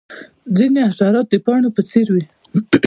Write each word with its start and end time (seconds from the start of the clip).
ځینې 0.57 0.79
حشرات 0.89 1.27
د 1.29 1.35
پاڼو 1.45 1.69
په 1.75 1.81
څیر 1.89 2.07
وي 2.13 2.23